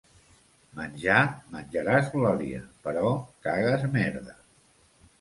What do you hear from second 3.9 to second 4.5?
merda.